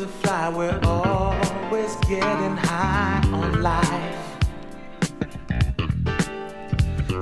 to 0.00 0.06
fly. 0.06 0.48
We're 0.48 0.80
always 0.84 1.94
getting 2.08 2.56
high 2.56 3.20
on 3.34 3.60
life. 3.60 4.16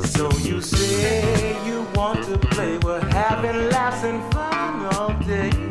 So 0.06 0.30
you 0.38 0.60
say 0.60 1.56
you 1.66 1.84
want 1.94 2.24
to 2.26 2.38
play. 2.38 2.78
We're 2.78 3.00
having 3.00 3.68
laughs 3.70 4.04
and 4.04 4.22
fun 4.32 4.86
all 4.94 5.12
day. 5.26 5.67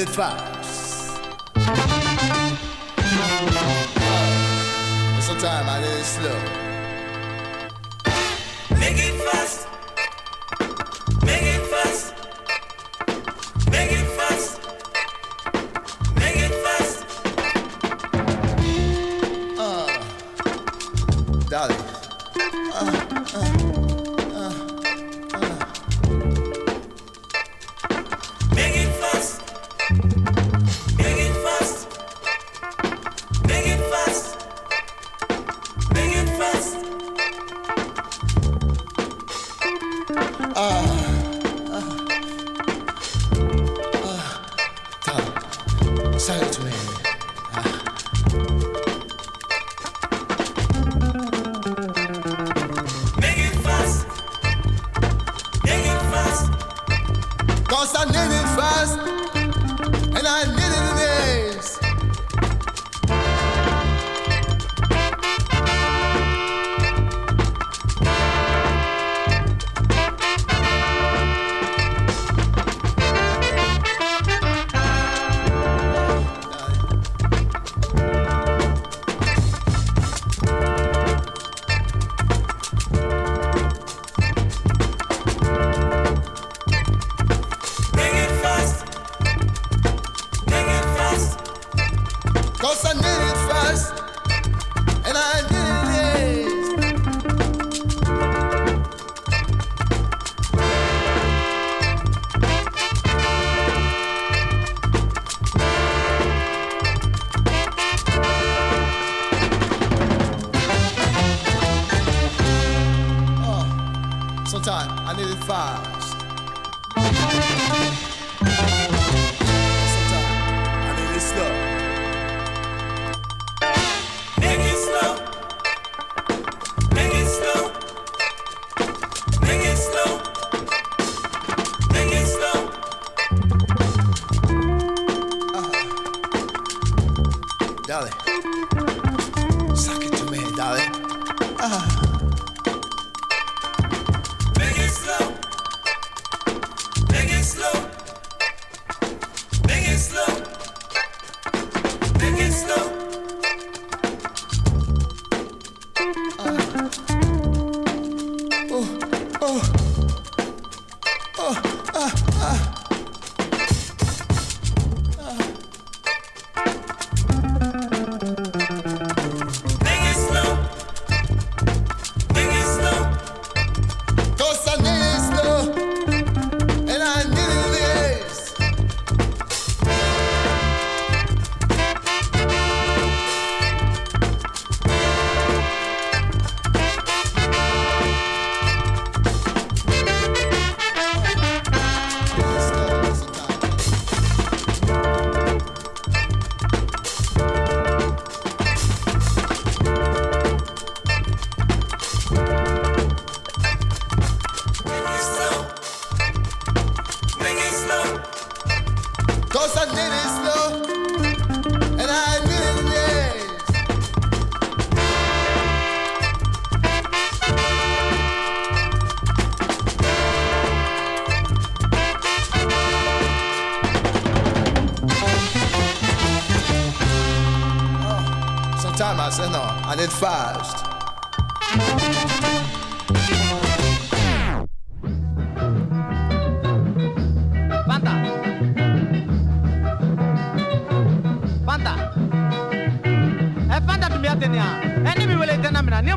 2, 0.00 0.06
3. 0.06 0.49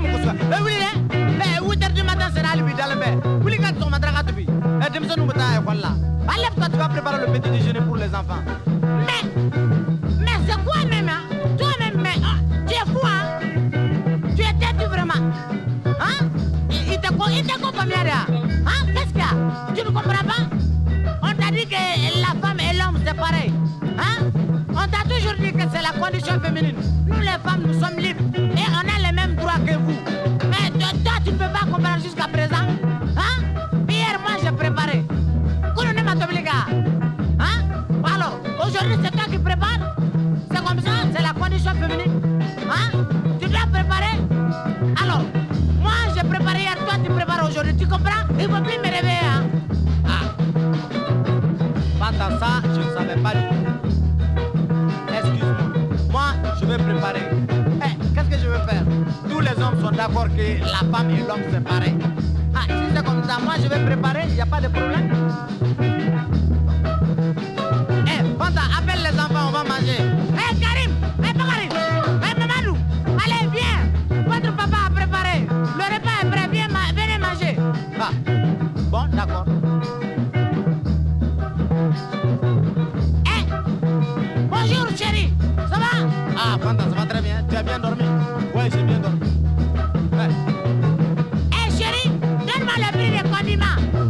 mu 0.04 0.08
kosɛbɛ 0.14 0.34
8h 1.68 1.94
du 1.96 2.04
matin 2.04 2.30
bɛ 6.60 6.70
tu 6.72 6.78
vas 6.78 6.90
préparer 6.90 7.20
le 7.26 7.32
petit 7.34 7.50
déjeuner 7.50 7.83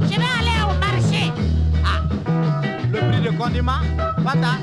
Je 0.02 0.20
vais 0.20 0.34
aller 0.40 0.60
au 0.64 0.74
marché. 0.80 1.32
Ah, 1.86 2.02
le 2.92 3.00
prix 3.00 3.22
de 3.22 3.38
condiment, 3.38 3.82
Fanta. 4.24 4.58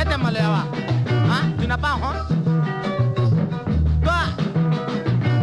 Et 0.00 0.22
malheurs, 0.22 0.66
hein? 1.30 1.42
Tu 1.60 1.66
n'as 1.66 1.76
pas 1.76 1.96
honte? 1.96 2.36
Toi, 4.02 4.12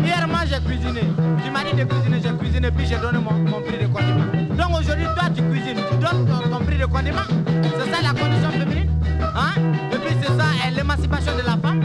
hier 0.03 0.27
moi 0.27 0.39
j'ai 0.49 0.59
cuisiné. 0.59 1.01
Tu 1.43 1.51
m'as 1.51 1.63
dit 1.63 1.75
de 1.77 1.83
cuisiner, 1.83 2.19
j'ai 2.21 2.33
cuisiné, 2.37 2.71
puis 2.71 2.85
j'ai 2.85 2.97
donné 2.97 3.19
mon, 3.19 3.33
mon 3.33 3.61
prix 3.61 3.77
de 3.77 3.87
condiment. 3.87 4.25
Donc 4.57 4.79
aujourd'hui, 4.79 5.05
toi 5.05 5.29
tu 5.35 5.41
cuisines, 5.43 5.77
tu 5.89 5.97
donnes 5.97 6.25
ton, 6.49 6.65
prix 6.65 6.77
de 6.77 6.85
condiment. 6.85 7.27
C'est 7.63 7.91
ça 7.91 8.01
la 8.01 8.09
condition 8.09 8.51
féminine? 8.51 8.89
Hein? 9.21 9.61
Et 9.91 9.97
puis 9.97 10.15
c'est 10.21 10.27
ça 10.37 10.45
l'émancipation 10.75 11.33
de 11.35 11.43
la 11.45 11.57
femme? 11.57 11.81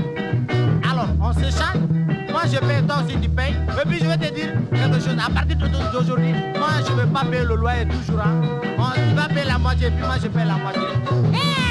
Alors, 0.91 1.09
on 1.21 1.33
s'échange. 1.33 2.02
Moi 2.43 2.51
je 2.53 2.59
paye, 2.59 2.83
toi 2.83 2.97
aussi 3.05 3.17
tu 3.21 3.29
payes. 3.29 3.55
Et 3.55 3.89
puis 3.89 3.99
je 4.01 4.05
vais 4.05 4.17
te 4.17 4.35
dire 4.35 4.53
quelque 4.73 4.95
chose. 4.95 5.17
À 5.25 5.31
partir 5.31 5.57
d'aujourd'hui, 5.93 6.33
moi 6.59 6.69
je 6.85 6.93
ne 6.93 7.01
vais 7.01 7.07
pas 7.07 7.25
payer 7.25 7.45
le 7.45 7.55
loyer 7.55 7.87
toujours. 7.87 8.25
Tu 8.59 9.15
vas 9.15 9.29
payer 9.29 9.45
la 9.47 9.59
moitié, 9.59 9.91
puis 9.91 10.05
moi 10.05 10.17
je 10.21 10.27
paye 10.27 10.47
la 10.47 10.57
moitié. 10.57 11.62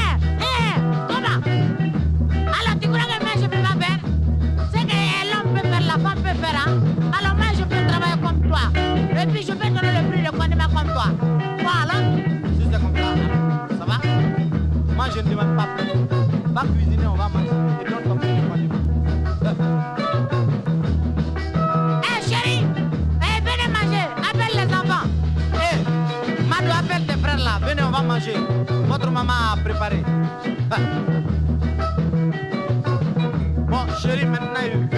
Bon, 33.67 33.85
chérie, 34.01 34.25
maintenant 34.25 34.90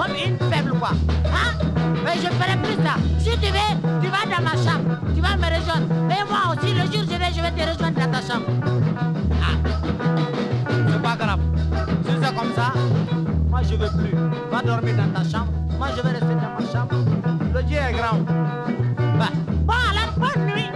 comme 0.00 0.14
une 0.14 0.38
faible, 0.50 0.72
quoi. 0.78 0.90
Hein? 1.26 1.50
Et 2.06 2.18
je 2.18 2.28
ferai 2.28 2.56
plus 2.62 2.82
ça. 2.84 2.94
Si 3.18 3.30
tu 3.38 3.52
veux, 3.52 4.00
tu 4.00 4.08
vas 4.08 4.24
dans 4.24 4.42
ma 4.42 4.52
chambre. 4.52 4.96
Tu 5.14 5.20
vas 5.20 5.36
me 5.36 5.44
rejoindre. 5.44 5.88
Et 6.10 6.24
moi 6.28 6.52
aussi, 6.52 6.72
le 6.72 6.80
jour 6.90 7.02
où 7.02 7.10
je 7.10 7.18
vais, 7.18 7.32
je 7.34 7.42
vais 7.42 7.50
te 7.50 7.70
rejoindre 7.70 8.00
dans 8.00 8.10
ta 8.10 8.20
chambre. 8.20 8.46
C'est 10.88 11.02
pas 11.02 11.16
grave. 11.16 11.40
Si 12.06 12.12
c'est 12.22 12.34
comme 12.34 12.52
ça, 12.54 12.72
moi 13.50 13.60
je 13.62 13.74
veux 13.74 13.90
plus. 13.98 14.16
Va 14.50 14.62
dormir 14.62 14.94
dans 14.96 15.20
ta 15.20 15.28
chambre. 15.28 15.52
Moi 15.78 15.88
je 15.96 16.02
vais 16.02 16.10
rester 16.10 16.26
dans 16.26 16.52
ma 16.58 16.72
chambre. 16.72 16.94
Le 17.54 17.62
Dieu 17.62 17.78
est 17.78 17.92
grand. 17.92 18.18
Va. 19.18 19.28
Bon, 19.66 19.74
alors, 19.90 20.12
bonne 20.16 20.46
nuit. 20.46 20.70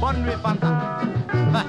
Bonne 0.00 0.22
nuit, 0.22 0.36
Fanta. 0.42 0.68
Va. 1.52 1.62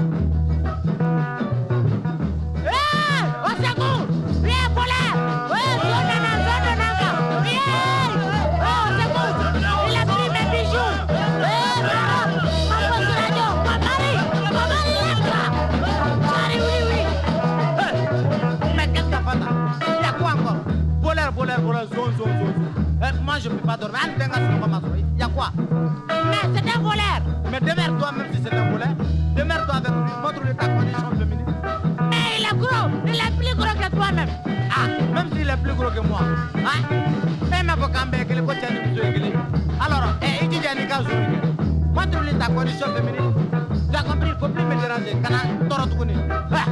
Ah. 23.79 24.81
Il 25.13 25.19
y 25.19 25.23
a 25.23 25.27
quoi? 25.27 25.51
Mais 25.57 26.49
c'est 26.55 26.75
un 26.75 26.79
voleur! 26.81 27.21
Mais 27.51 27.59
démerde-toi 27.59 28.11
même 28.11 28.27
si 28.33 28.39
c'est 28.43 28.53
un 28.53 28.71
voleur. 28.71 28.87
Démerde-toi 29.35 29.75
avec 29.75 29.89
lui. 29.89 30.11
Montre-lui 30.21 30.55
ta 30.55 30.67
condition 30.67 31.09
féminine. 31.17 31.45
Mais 32.09 32.39
il 32.39 32.45
est 32.45 32.57
gros! 32.57 32.89
Il 33.05 33.15
est 33.15 33.37
plus 33.37 33.55
gros 33.55 33.75
que 33.75 33.95
toi-même! 33.95 34.29
Ah, 34.47 34.87
même 35.13 35.29
s'il 35.31 35.49
est 35.49 35.57
plus 35.57 35.73
gros 35.73 35.89
que 35.91 35.99
moi. 35.99 36.21
Hein 36.55 36.95
Eh, 37.59 37.63
mais 37.63 37.71
faut 37.73 37.89
quand 37.93 38.11
même 38.11 38.25
que 38.25 38.33
le 38.33 38.41
coach 38.43 38.57
a 38.63 38.67
dit 38.71 38.95
que 38.95 39.01
je 39.01 39.85
Alors, 39.85 40.13
eh, 40.21 40.43
il 40.43 40.49
dit 40.49 40.55
qu'il 40.57 40.63
y 40.63 40.67
a 40.67 40.75
des 40.75 40.87
cas 40.87 41.01
Montre-lui 41.93 42.33
ta 42.37 42.47
condition 42.47 42.87
féminine. 42.95 43.33
Tu 43.91 43.95
as 43.95 44.03
compris, 44.03 44.29
il 44.29 44.39
faut 44.39 44.49
plus 44.49 44.63
me 44.63 44.75
déranger. 44.81 45.17
Kana, 45.23 45.39
toro 45.69 45.87
tukuni. 45.87 46.13
Ah. 46.51 46.66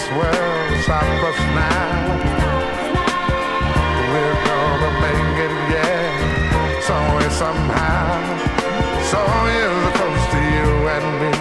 this 0.00 0.10
world 0.16 0.84
world's 0.88 0.88
us 0.88 1.40
now. 1.54 2.20
We're 4.12 4.38
gonna 4.48 4.92
make 5.04 5.36
it, 5.46 5.54
yeah, 5.74 6.80
some 6.80 7.06
way, 7.16 7.28
somehow. 7.30 8.08
So 9.10 9.18
here's 9.48 9.84
a 9.86 9.92
toast 9.98 10.26
to 10.32 10.40
you 10.54 10.68
and 10.94 11.06
me. 11.20 11.32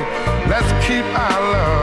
Let's 0.51 0.71
keep 0.85 1.05
our 1.05 1.41
love. 1.53 1.78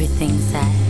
everything's 0.00 0.44
sad. 0.52 0.87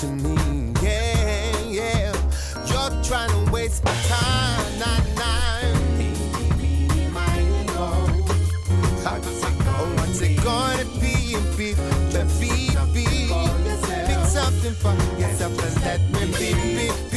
to 0.00 0.06
me. 0.06 0.72
Yeah, 0.80 1.58
yeah. 1.66 2.12
You're 2.66 3.02
trying 3.02 3.30
to 3.30 3.50
waste 3.50 3.84
my 3.84 3.92
time. 4.06 4.78
Nah, 4.78 4.86
nah. 5.16 5.26
Oh, 9.80 9.94
what's 9.96 10.20
it 10.20 10.36
gonna 10.44 10.84
be? 11.00 11.34
Be, 11.56 11.74
be, 12.38 12.68
be. 12.94 13.06
Pick 14.06 14.24
something 14.26 14.74
for 14.74 14.94
yourself 15.18 15.58
and 15.66 15.84
let 15.84 16.00
me 16.12 16.26
be, 16.38 16.54
be. 16.76 17.07